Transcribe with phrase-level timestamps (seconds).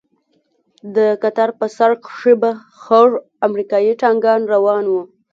[0.95, 2.51] د کتار په سر کښې دوه
[2.81, 3.09] خړ
[3.47, 5.01] امريکايي ټانگان روان وو.